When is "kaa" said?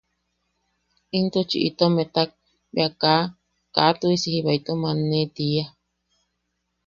3.01-3.21, 3.75-3.91